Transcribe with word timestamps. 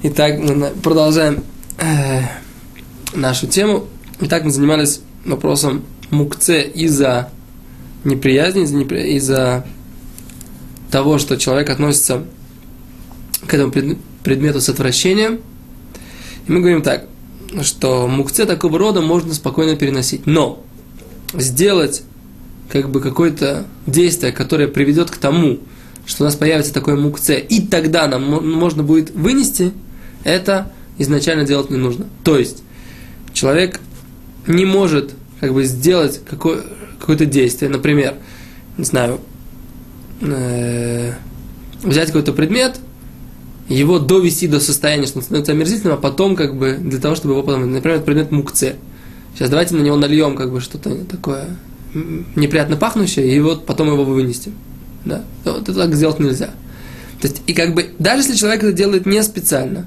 Итак, 0.00 0.38
мы 0.38 0.70
продолжаем 0.80 1.42
э, 1.76 2.20
нашу 3.16 3.48
тему. 3.48 3.88
Итак, 4.20 4.44
мы 4.44 4.52
занимались 4.52 5.00
вопросом 5.24 5.82
мукце 6.10 6.62
из-за 6.62 7.30
неприязни, 8.04 8.62
из-за, 8.62 8.78
из-за 8.78 9.66
того, 10.92 11.18
что 11.18 11.36
человек 11.36 11.68
относится 11.70 12.22
к 13.48 13.52
этому 13.52 13.72
предмету 14.22 14.60
с 14.60 14.68
отвращением. 14.68 15.40
И 16.46 16.52
мы 16.52 16.60
говорим 16.60 16.82
так, 16.82 17.06
что 17.62 18.06
мукце 18.06 18.46
такого 18.46 18.78
рода 18.78 19.00
можно 19.00 19.34
спокойно 19.34 19.74
переносить. 19.74 20.26
Но 20.26 20.64
сделать 21.34 22.04
как 22.70 22.88
бы 22.88 23.00
какое-то 23.00 23.66
действие, 23.88 24.30
которое 24.30 24.68
приведет 24.68 25.10
к 25.10 25.16
тому, 25.16 25.58
что 26.06 26.22
у 26.22 26.26
нас 26.26 26.36
появится 26.36 26.72
такое 26.72 26.94
мукце, 26.94 27.40
и 27.40 27.66
тогда 27.66 28.06
нам 28.06 28.22
можно 28.48 28.84
будет 28.84 29.10
вынести, 29.10 29.72
это 30.24 30.72
изначально 30.98 31.44
делать 31.44 31.70
не 31.70 31.76
нужно. 31.76 32.06
То 32.24 32.38
есть 32.38 32.62
человек 33.32 33.80
не 34.46 34.64
может 34.64 35.12
как 35.40 35.52
бы 35.54 35.64
сделать 35.64 36.20
какое, 36.28 36.62
какое-то 36.98 37.26
действие, 37.26 37.70
например, 37.70 38.14
не 38.76 38.84
знаю, 38.84 39.20
э, 40.20 41.12
взять 41.82 42.08
какой-то 42.08 42.32
предмет, 42.32 42.78
его 43.68 43.98
довести 43.98 44.48
до 44.48 44.60
состояния, 44.60 45.06
что 45.06 45.18
он 45.18 45.22
становится 45.22 45.52
омерзительным, 45.52 45.94
а 45.94 46.00
потом 46.00 46.36
как 46.36 46.56
бы 46.56 46.78
для 46.80 46.98
того, 46.98 47.14
чтобы 47.14 47.34
его 47.34 47.42
потом, 47.42 47.70
например, 47.70 48.00
предмет 48.00 48.30
мукце. 48.30 48.76
Сейчас 49.34 49.50
давайте 49.50 49.74
на 49.74 49.82
него 49.82 49.96
нальем 49.96 50.36
как 50.36 50.50
бы 50.50 50.60
что-то 50.60 51.04
такое 51.04 51.46
неприятно 51.94 52.76
пахнущее, 52.76 53.34
и 53.34 53.40
вот 53.40 53.66
потом 53.66 53.88
его 53.88 54.04
вынести. 54.04 54.52
Да? 55.04 55.24
Вот 55.44 55.68
это 55.68 55.74
так 55.74 55.94
сделать 55.94 56.18
нельзя. 56.18 56.50
То 57.20 57.28
есть, 57.28 57.42
и 57.46 57.52
как 57.52 57.74
бы, 57.74 57.90
даже 57.98 58.22
если 58.22 58.34
человек 58.34 58.62
это 58.62 58.72
делает 58.72 59.06
не 59.06 59.22
специально, 59.22 59.86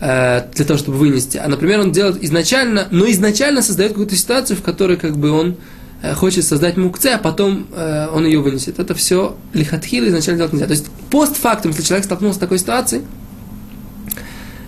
э, 0.00 0.42
для 0.54 0.64
того, 0.64 0.78
чтобы 0.78 0.98
вынести, 0.98 1.38
а, 1.38 1.48
например, 1.48 1.80
он 1.80 1.92
делает 1.92 2.22
изначально, 2.22 2.88
но 2.90 3.08
изначально 3.10 3.62
создает 3.62 3.92
какую-то 3.92 4.16
ситуацию, 4.16 4.56
в 4.56 4.62
которой 4.62 4.96
как 4.96 5.16
бы 5.16 5.30
он 5.30 5.56
э, 6.02 6.14
хочет 6.14 6.44
создать 6.44 6.76
мукце, 6.76 7.08
а 7.08 7.18
потом 7.18 7.66
э, 7.72 8.08
он 8.12 8.24
ее 8.24 8.40
вынесет. 8.40 8.78
Это 8.78 8.94
все 8.94 9.36
лихатхил 9.52 10.06
изначально 10.06 10.38
делать 10.38 10.52
нельзя. 10.52 10.66
То 10.66 10.72
есть, 10.72 10.86
постфактум, 11.10 11.72
если 11.72 11.82
человек 11.84 12.04
столкнулся 12.04 12.36
с 12.36 12.40
такой 12.40 12.58
ситуацией, 12.58 13.02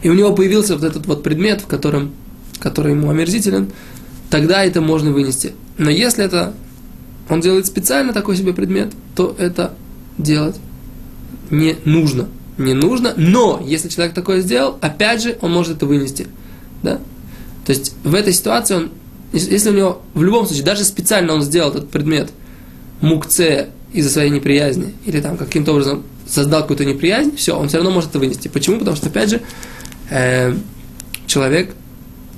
и 0.03 0.09
у 0.09 0.15
него 0.15 0.33
появился 0.35 0.75
вот 0.75 0.85
этот 0.85 1.07
вот 1.07 1.23
предмет, 1.23 1.61
в 1.61 1.67
котором, 1.67 2.13
который 2.59 2.93
ему 2.93 3.11
омерзителен, 3.11 3.71
тогда 4.31 4.65
это 4.65 4.81
можно 4.81 5.11
вынести. 5.11 5.53
Но 5.77 5.91
если 5.91 6.25
это 6.25 6.55
он 7.29 7.41
делает 7.41 7.67
специально 7.67 8.13
такой 8.13 8.37
себе 8.37 8.53
предмет, 8.53 8.93
то 9.15 9.35
это 9.39 9.75
делать 10.19 10.57
не 11.51 11.77
нужно. 11.85 12.29
Не 12.61 12.75
нужно, 12.75 13.15
но 13.17 13.63
если 13.65 13.89
человек 13.89 14.15
такое 14.15 14.43
сделал, 14.43 14.77
опять 14.83 15.23
же, 15.23 15.39
он 15.41 15.51
может 15.51 15.79
это 15.79 15.87
вынести. 15.87 16.27
Да? 16.83 17.01
То 17.65 17.73
есть 17.73 17.95
в 18.05 18.15
этой 18.15 18.35
ситуации 18.35 18.75
он, 18.75 18.91
если 19.33 19.71
у 19.71 19.73
него 19.73 20.03
в 20.13 20.23
любом 20.23 20.45
случае, 20.45 20.65
даже 20.65 20.85
специально 20.85 21.33
он 21.33 21.41
сделал 21.41 21.71
этот 21.71 21.89
предмет 21.89 22.31
мукце 23.01 23.71
из-за 23.95 24.11
своей 24.11 24.31
неприязни, 24.31 24.95
или 25.07 25.23
там 25.23 25.39
каким-то 25.39 25.73
образом 25.73 26.03
создал 26.29 26.61
какую-то 26.61 26.85
неприязнь, 26.85 27.35
все, 27.35 27.59
он 27.59 27.69
все 27.69 27.79
равно 27.79 27.93
может 27.93 28.11
это 28.11 28.19
вынести. 28.19 28.49
Почему? 28.49 28.79
Потому 28.79 28.95
что, 28.95 29.09
опять 29.09 29.31
же, 29.31 29.41
э, 30.11 30.55
человек 31.27 31.75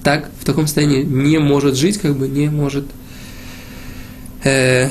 так 0.04 0.30
в 0.40 0.44
таком 0.44 0.66
состоянии 0.66 1.02
не 1.02 1.38
может 1.38 1.74
жить, 1.74 1.98
как 1.98 2.16
бы 2.16 2.28
не 2.28 2.48
может 2.48 2.84
э, 4.44 4.88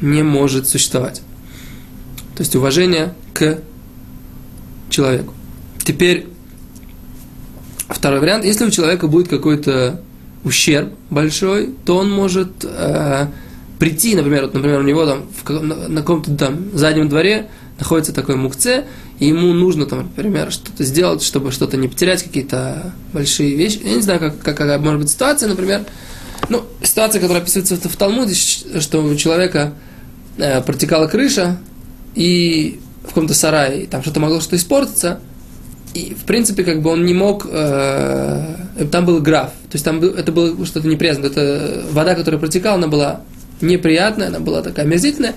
не 0.00 0.22
может 0.22 0.68
существовать. 0.68 1.22
То 2.36 2.42
есть 2.42 2.54
уважение 2.54 3.14
к 3.32 3.58
человеку. 4.94 5.34
Теперь 5.82 6.26
второй 7.88 8.20
вариант. 8.20 8.44
Если 8.44 8.64
у 8.64 8.70
человека 8.70 9.06
будет 9.06 9.28
какой-то 9.28 10.00
ущерб 10.44 10.92
большой, 11.10 11.74
то 11.84 11.96
он 11.96 12.10
может 12.10 12.64
э, 12.64 13.26
прийти, 13.78 14.14
например, 14.14 14.42
вот, 14.42 14.54
например, 14.54 14.80
у 14.80 14.84
него 14.84 15.06
там 15.06 15.24
в, 15.42 15.50
на, 15.50 15.88
на 15.88 16.00
каком-то 16.00 16.34
там 16.36 16.76
заднем 16.76 17.08
дворе 17.08 17.48
находится 17.78 18.12
такой 18.12 18.36
мукце, 18.36 18.84
и 19.18 19.26
ему 19.26 19.52
нужно 19.52 19.86
там, 19.86 20.10
например, 20.16 20.52
что-то 20.52 20.84
сделать, 20.84 21.22
чтобы 21.22 21.50
что-то 21.50 21.76
не 21.76 21.88
потерять, 21.88 22.22
какие-то 22.22 22.92
большие 23.12 23.56
вещи. 23.56 23.80
Я 23.82 23.94
не 23.96 24.02
знаю, 24.02 24.20
как, 24.20 24.38
какая 24.40 24.78
может 24.78 25.00
быть 25.00 25.10
ситуация, 25.10 25.48
например, 25.48 25.84
ну, 26.48 26.64
ситуация, 26.82 27.20
которая 27.20 27.42
описывается 27.42 27.88
в, 27.88 27.96
Талмуде, 27.96 28.34
что 28.34 29.02
у 29.02 29.14
человека 29.16 29.74
э, 30.36 30.60
протекала 30.62 31.06
крыша, 31.06 31.58
и 32.14 32.80
каком-то 33.14 33.34
сарае, 33.34 33.86
там 33.86 34.02
что-то 34.02 34.20
могло 34.20 34.40
что-то 34.40 34.56
испортиться, 34.56 35.20
и, 35.94 36.14
в 36.14 36.24
принципе, 36.24 36.64
как 36.64 36.82
бы 36.82 36.90
он 36.90 37.04
не 37.04 37.14
мог, 37.14 37.46
э, 37.48 38.56
там 38.90 39.06
был 39.06 39.20
граф, 39.20 39.50
то 39.70 39.74
есть 39.74 39.84
там 39.84 40.02
это 40.02 40.32
было 40.32 40.66
что-то 40.66 40.88
неприятное, 40.88 41.30
это 41.30 41.84
вода, 41.92 42.14
которая 42.16 42.40
протекала, 42.40 42.76
она 42.76 42.88
была 42.88 43.20
неприятная, 43.60 44.28
она 44.28 44.40
была 44.40 44.62
такая 44.62 44.84
омерзительная, 44.84 45.34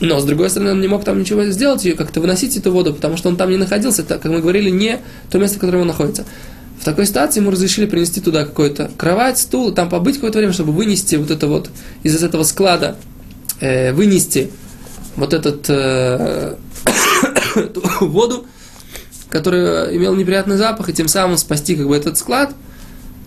но, 0.00 0.18
с 0.20 0.24
другой 0.24 0.50
стороны, 0.50 0.72
он 0.72 0.80
не 0.80 0.88
мог 0.88 1.04
там 1.04 1.18
ничего 1.18 1.44
сделать, 1.46 1.84
ее 1.84 1.94
как-то 1.94 2.20
выносить 2.20 2.56
эту 2.56 2.72
воду, 2.72 2.94
потому 2.94 3.16
что 3.16 3.28
он 3.28 3.36
там 3.36 3.50
не 3.50 3.56
находился, 3.56 4.02
это, 4.02 4.18
как 4.18 4.30
мы 4.30 4.40
говорили, 4.40 4.70
не 4.70 4.98
то 5.30 5.38
место, 5.38 5.56
в 5.56 5.60
котором 5.60 5.82
он 5.82 5.86
находится. 5.88 6.24
В 6.80 6.84
такой 6.84 7.04
ситуации 7.04 7.40
ему 7.40 7.50
разрешили 7.50 7.84
принести 7.84 8.22
туда 8.22 8.44
какую-то 8.44 8.90
кровать, 8.96 9.38
стул, 9.38 9.72
там 9.72 9.90
побыть 9.90 10.14
какое-то 10.16 10.38
время, 10.38 10.54
чтобы 10.54 10.72
вынести 10.72 11.16
вот 11.16 11.30
это 11.30 11.46
вот 11.46 11.70
из 12.02 12.22
этого 12.22 12.42
склада, 12.42 12.96
э, 13.60 13.92
вынести 13.92 14.50
вот 15.16 15.34
этот 15.34 15.66
э, 15.68 16.54
воду, 18.00 18.46
которая 19.28 19.94
имела 19.96 20.14
неприятный 20.14 20.56
запах, 20.56 20.88
и 20.88 20.92
тем 20.92 21.08
самым 21.08 21.36
спасти 21.36 21.76
как 21.76 21.88
бы 21.88 21.96
этот 21.96 22.18
склад. 22.18 22.54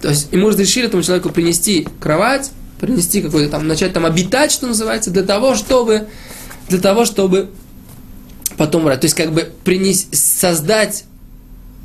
То 0.02 0.09
есть 0.09 0.31
ему 0.31 0.50
разрешили 0.50 0.88
этому 0.88 1.03
человеку 1.03 1.30
принести 1.30 1.88
кровать, 2.00 2.52
принести 2.80 3.22
какой-то 3.22 3.50
там, 3.50 3.68
начать 3.68 3.94
там 3.94 4.06
обитать, 4.06 4.52
что 4.52 4.68
называется, 4.68 5.12
для 5.12 5.24
того, 5.24 5.56
чтобы, 5.56 6.08
для 6.68 6.80
того, 6.80 7.06
чтобы 7.06 7.50
потом 8.58 8.84
брать. 8.84 9.02
То 9.02 9.06
есть 9.06 9.16
как 9.16 9.31
бы 9.31 9.50
принес, 9.63 10.08
создать 10.12 11.06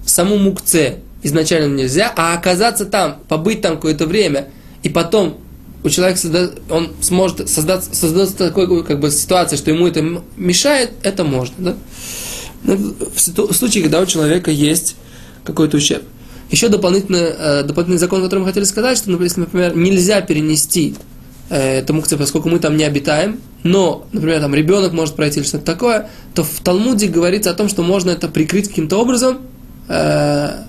саму 0.04 0.36
мукце, 0.36 0.96
изначально 1.22 1.74
нельзя, 1.74 2.12
а 2.16 2.34
оказаться 2.34 2.84
там, 2.84 3.20
побыть 3.28 3.60
там 3.60 3.76
какое-то 3.76 4.06
время, 4.06 4.48
и 4.82 4.88
потом 4.88 5.38
у 5.84 5.88
человека 5.88 6.18
созда... 6.18 6.50
он 6.70 6.90
сможет 7.00 7.48
создать, 7.48 7.84
создать 7.84 8.36
такой 8.36 8.84
как 8.84 9.00
бы 9.00 9.10
ситуацию, 9.10 9.58
что 9.58 9.70
ему 9.70 9.86
это 9.86 10.04
мешает, 10.36 10.92
это 11.02 11.24
можно, 11.24 11.54
да? 11.58 11.76
Ну, 12.64 12.94
в 13.14 13.54
случае, 13.54 13.84
когда 13.84 14.00
у 14.00 14.06
человека 14.06 14.50
есть 14.50 14.96
какой-то 15.44 15.76
ущерб. 15.76 16.02
Еще 16.50 16.68
дополнительный, 16.68 17.20
э, 17.38 17.62
дополнительный 17.62 17.98
закон, 17.98 18.22
который 18.22 18.40
мы 18.40 18.46
хотели 18.46 18.64
сказать, 18.64 18.98
что, 18.98 19.10
например, 19.10 19.76
нельзя 19.76 20.20
перенести 20.22 20.96
э, 21.50 21.78
это 21.78 21.92
мукция, 21.92 22.18
поскольку 22.18 22.48
мы 22.48 22.58
там 22.58 22.76
не 22.76 22.84
обитаем, 22.84 23.40
но, 23.62 24.06
например, 24.12 24.40
там 24.40 24.54
ребенок 24.54 24.92
может 24.92 25.14
пройти 25.14 25.40
или 25.40 25.46
что-то 25.46 25.64
такое, 25.64 26.10
то 26.34 26.42
в 26.42 26.60
Талмуде 26.60 27.06
говорится 27.06 27.50
о 27.50 27.54
том, 27.54 27.68
что 27.68 27.82
можно 27.82 28.10
это 28.10 28.28
прикрыть 28.28 28.68
каким-то 28.68 28.96
образом, 28.96 29.38
э, 29.88 30.64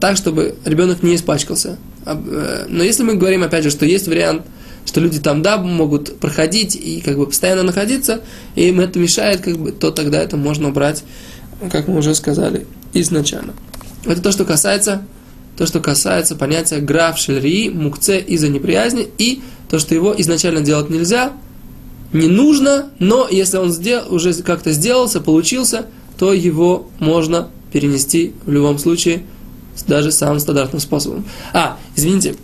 так, 0.00 0.16
чтобы 0.16 0.56
ребенок 0.64 1.02
не 1.02 1.14
испачкался. 1.14 1.78
Э, 2.04 2.66
но 2.68 2.82
если 2.82 3.02
мы 3.02 3.14
говорим, 3.14 3.42
опять 3.42 3.64
же, 3.64 3.70
что 3.70 3.86
есть 3.86 4.08
вариант, 4.08 4.42
что 4.84 5.00
люди 5.00 5.20
там, 5.20 5.42
да, 5.42 5.58
могут 5.58 6.18
проходить 6.18 6.74
и 6.76 7.00
как 7.00 7.16
бы 7.16 7.26
постоянно 7.26 7.62
находиться, 7.62 8.20
и 8.56 8.68
им 8.68 8.80
это 8.80 8.98
мешает, 8.98 9.40
как 9.40 9.56
бы, 9.56 9.72
то 9.72 9.90
тогда 9.90 10.20
это 10.20 10.36
можно 10.36 10.68
убрать, 10.68 11.04
как 11.70 11.88
мы 11.88 11.98
уже 11.98 12.14
сказали, 12.14 12.66
изначально. 12.92 13.54
Это 14.04 14.20
то, 14.20 14.32
что 14.32 14.44
касается, 14.44 15.02
то, 15.56 15.66
что 15.66 15.80
касается 15.80 16.34
понятия 16.34 16.78
граф 16.78 17.18
шельри, 17.18 17.70
мукце 17.70 18.18
из-за 18.18 18.48
неприязни, 18.48 19.08
и 19.18 19.42
то, 19.70 19.78
что 19.78 19.94
его 19.94 20.14
изначально 20.18 20.60
делать 20.60 20.90
нельзя, 20.90 21.32
не 22.12 22.28
нужно, 22.28 22.90
но 22.98 23.28
если 23.30 23.56
он 23.56 23.72
сделал, 23.72 24.12
уже 24.12 24.34
как-то 24.42 24.72
сделался, 24.72 25.20
получился, 25.20 25.86
то 26.18 26.32
его 26.32 26.90
можно 26.98 27.48
перенести 27.72 28.34
в 28.44 28.52
любом 28.52 28.78
случае 28.78 29.22
даже 29.86 30.12
самым 30.12 30.40
стандартным 30.40 30.80
способом. 30.80 31.24
А, 31.52 31.78
извините, 31.96 32.36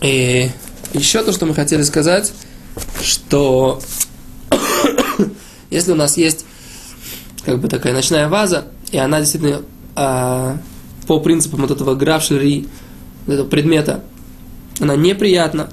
и 0.00 0.50
еще 0.92 1.22
то, 1.22 1.32
что 1.32 1.46
мы 1.46 1.54
хотели 1.54 1.82
сказать, 1.82 2.32
что 3.02 3.80
если 5.70 5.92
у 5.92 5.96
нас 5.96 6.16
есть 6.16 6.44
как 7.44 7.60
бы 7.60 7.68
такая 7.68 7.92
ночная 7.92 8.28
ваза, 8.28 8.66
и 8.90 8.98
она 8.98 9.20
действительно 9.20 9.62
а, 9.96 10.58
по 11.06 11.20
принципам 11.20 11.60
вот 11.60 11.70
этого 11.70 11.94
графшери, 11.94 12.68
этого 13.26 13.46
предмета, 13.48 14.04
она 14.80 14.96
неприятна, 14.96 15.70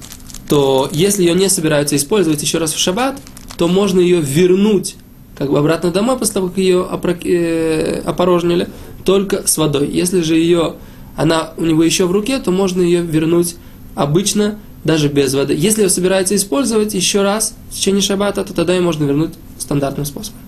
то 0.48 0.88
если 0.92 1.22
ее 1.22 1.34
не 1.34 1.48
собираются 1.48 1.96
использовать 1.96 2.42
еще 2.42 2.58
раз 2.58 2.72
в 2.72 2.78
шаббат, 2.78 3.20
то 3.56 3.68
можно 3.68 4.00
ее 4.00 4.20
вернуть 4.20 4.96
как 5.36 5.50
бы 5.50 5.58
обратно 5.58 5.90
домой 5.90 6.18
после 6.18 6.34
того, 6.34 6.48
как 6.48 6.58
ее 6.58 6.86
э, 7.24 8.02
опорожнили, 8.04 8.68
только 9.04 9.46
с 9.46 9.56
водой. 9.58 9.88
Если 9.90 10.20
же 10.20 10.36
ее, 10.36 10.74
она 11.16 11.52
у 11.56 11.64
него 11.64 11.82
еще 11.82 12.06
в 12.06 12.12
руке, 12.12 12.38
то 12.38 12.50
можно 12.50 12.82
ее 12.82 13.02
вернуть 13.02 13.56
обычно, 13.94 14.58
даже 14.84 15.08
без 15.08 15.32
воды. 15.34 15.54
Если 15.56 15.82
ее 15.82 15.88
собирается 15.88 16.34
использовать 16.34 16.94
еще 16.94 17.22
раз 17.22 17.54
в 17.70 17.74
течение 17.74 18.02
шаббата, 18.02 18.42
то 18.44 18.52
тогда 18.52 18.74
ее 18.74 18.80
можно 18.80 19.04
вернуть 19.04 19.32
стандартным 19.58 20.04
способом. 20.04 20.40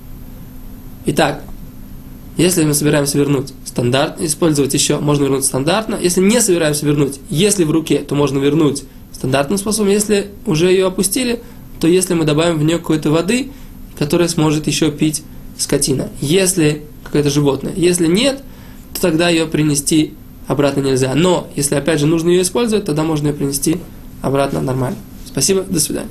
Итак, 1.06 1.42
если 2.36 2.64
мы 2.64 2.74
собираемся 2.74 3.16
вернуть 3.16 3.52
стандарт, 3.64 4.20
использовать 4.20 4.74
еще, 4.74 4.98
можно 4.98 5.24
вернуть 5.24 5.44
стандартно. 5.44 5.96
Если 6.00 6.20
не 6.20 6.40
собираемся 6.40 6.84
вернуть, 6.84 7.20
если 7.30 7.64
в 7.64 7.70
руке, 7.70 7.98
то 7.98 8.16
можно 8.16 8.38
вернуть 8.38 8.82
стандартным 9.12 9.58
способом. 9.58 9.90
Если 9.90 10.30
уже 10.46 10.70
ее 10.70 10.86
опустили, 10.86 11.40
то 11.80 11.86
если 11.86 12.14
мы 12.14 12.24
добавим 12.24 12.58
в 12.58 12.64
нее 12.64 12.78
какой-то 12.78 13.10
воды, 13.10 13.52
которая 13.98 14.28
сможет 14.28 14.66
еще 14.66 14.90
пить 14.90 15.22
скотина. 15.58 16.08
Если 16.20 16.82
какое-то 17.04 17.30
животное. 17.30 17.72
Если 17.76 18.06
нет, 18.06 18.42
то 18.94 19.00
тогда 19.00 19.28
ее 19.28 19.46
принести 19.46 20.14
обратно 20.46 20.80
нельзя. 20.80 21.14
Но 21.14 21.48
если 21.54 21.74
опять 21.74 22.00
же 22.00 22.06
нужно 22.06 22.30
ее 22.30 22.42
использовать, 22.42 22.84
тогда 22.84 23.04
можно 23.04 23.28
ее 23.28 23.34
принести 23.34 23.78
обратно 24.22 24.60
нормально. 24.60 24.98
Спасибо, 25.26 25.62
до 25.62 25.80
свидания. 25.80 26.08